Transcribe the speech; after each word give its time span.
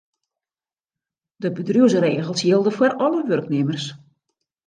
De 1.43 1.49
bedriuwsregels 1.57 2.41
jilde 2.47 2.71
foar 2.77 2.93
alle 3.05 3.21
wurknimmers. 3.27 3.85